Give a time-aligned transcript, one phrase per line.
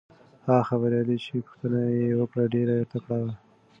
[0.47, 3.33] هغه خبریاله چې پوښتنه یې وکړه ډېره تکړه وه.